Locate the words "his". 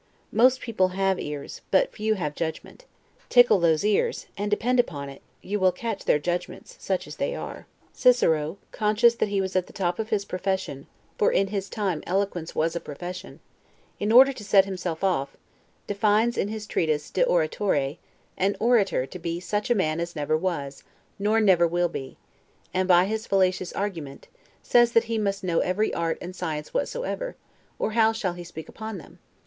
10.09-10.25, 11.49-11.69, 16.47-16.65, 23.05-23.27